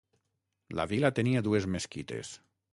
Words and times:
La 0.79 0.85
vila 0.95 1.13
tenia 1.21 1.45
dues 1.51 1.71
mesquites. 1.77 2.37